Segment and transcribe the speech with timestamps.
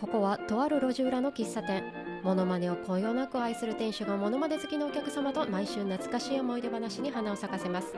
[0.00, 1.84] ここはとある路地裏の喫茶店。
[2.22, 7.94] モノマネをこよなく愛する店主がモノマネ好きのお客様と毎週懐かしい思い出話に花を咲かせます。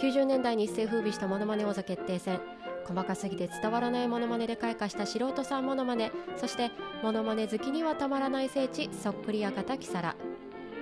[0.00, 2.40] 90年代に一世風靡したモノマネ王座決定戦。
[2.84, 6.10] 細かすぎて伝わらないモノマネで開花した素人さんモノマネ。
[6.36, 6.72] そして
[7.04, 10.16] モノマネ好きにはたまらない聖地そっくり館キサラ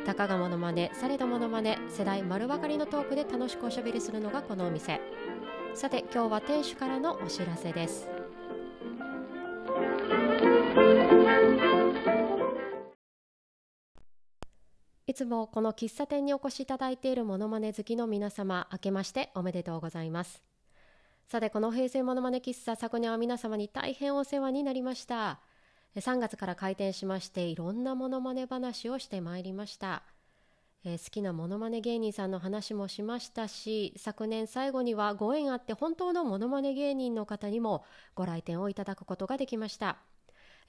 [0.06, 5.02] たかがモノマネされどモノマネ世代丸分かりのトークで楽しくおしゃべりするのがこのお店。
[5.74, 8.08] さて今日は店主からのお知らせです。
[15.08, 20.42] いつもこの喫茶店にお越しいただいているモノマネ好きの皆様明けましておめでとうございます。
[21.28, 25.38] さてこの平成モノマネ喫茶昨年は皆様に大変お世話になりました。
[25.96, 30.02] 3月から開店しましていろんなモノマネ話をしてまいりました。
[30.84, 37.84] えー、好きなモノマネ芸人さんの話もしましたし昨年最後にはご縁あって本当のモノマネ芸人の方にも
[38.16, 39.98] ご来店をいただくことができました。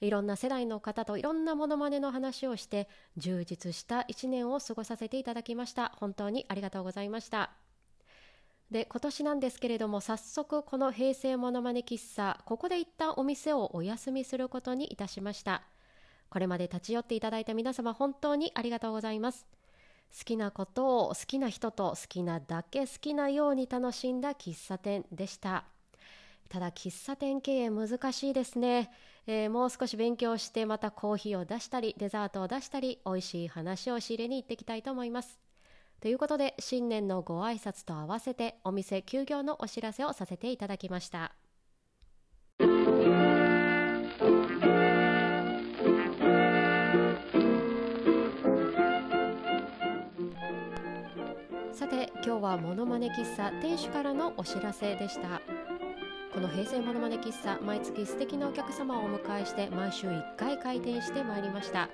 [0.00, 5.92] いろんな世代の方といろんなモノマネの話をして充実した1年を過ごさせていただきました。
[5.96, 7.50] 本当にありがとうございました。
[8.70, 15.62] で今年なんですけれども早速この平成モノマネ喫茶ここで一旦お店をお休みすることにいたしました。
[16.30, 19.46] これまで立ち寄っていただいた皆様本当にありがとうございます。
[20.16, 25.64] 好きなことを好きな人と好きなだけ好きなように楽しんだ喫茶店でした。
[26.48, 28.90] ただ喫茶店経営難しいですね、
[29.26, 35.38] えー、もう少し勉強してまたコーヒーを出したりデザートを出したり美味しい話を仕入れに行ってきたいと思います。
[36.00, 41.34] ということで新年のご挨拶と合わせてお店休業のお知らせをさせていただきました。
[51.72, 55.42] さて今日はモノマネ喫茶店主からのお知らせでした。
[56.32, 61.88] この平成モノマネ喫茶毎月素敵なお客様をお迎えして毎週1回開店してまいりました。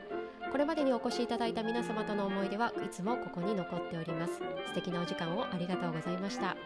[0.50, 4.34] これまでにお越しいただいた皆様との思い出はいつもここに残っております。
[4.66, 6.56] 素敵なお時間をありがとうございました。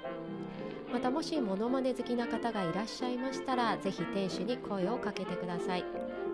[0.93, 5.85] またもしモノマネ好きな方がいらっしゃいましたらぜひ店主に声をかけてください。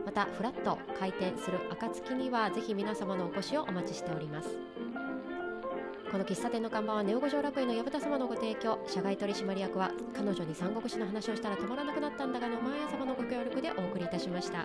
[0.06, 4.48] またフラット開店する暁にはぜひ皆様のお越しをお待ちしております。
[6.14, 8.78] この喫茶店の看板はネオ五条楽園の薮田様のご提供。
[8.86, 14.64] 社外取締役は彼女に三国志の話をしたら止まらなくなったんだがの前様のご協力でお送りいたしました。